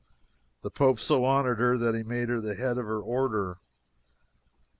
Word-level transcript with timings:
The 0.63 0.71
Pope 0.71 0.99
so 0.99 1.23
honored 1.25 1.59
her 1.59 1.77
that 1.77 1.93
he 1.93 2.01
made 2.01 2.29
her 2.29 2.41
the 2.41 2.55
head 2.55 2.79
of 2.79 2.85
her 2.87 2.99
order. 3.01 3.59